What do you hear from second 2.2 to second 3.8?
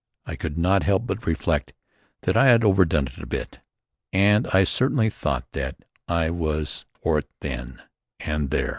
that I had overdone it a bit.